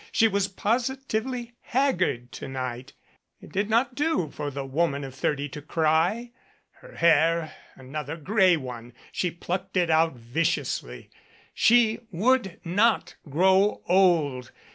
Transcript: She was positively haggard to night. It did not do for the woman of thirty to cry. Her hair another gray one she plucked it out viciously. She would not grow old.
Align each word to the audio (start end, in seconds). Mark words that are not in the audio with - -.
She 0.11 0.27
was 0.27 0.47
positively 0.47 1.53
haggard 1.61 2.31
to 2.31 2.47
night. 2.47 2.93
It 3.39 3.51
did 3.51 3.69
not 3.69 3.93
do 3.93 4.31
for 4.31 4.49
the 4.49 4.65
woman 4.65 5.03
of 5.03 5.13
thirty 5.13 5.47
to 5.49 5.61
cry. 5.61 6.31
Her 6.79 6.93
hair 6.95 7.53
another 7.75 8.17
gray 8.17 8.57
one 8.57 8.93
she 9.11 9.29
plucked 9.29 9.77
it 9.77 9.91
out 9.91 10.15
viciously. 10.15 11.11
She 11.53 11.99
would 12.09 12.59
not 12.65 13.13
grow 13.29 13.83
old. 13.85 14.51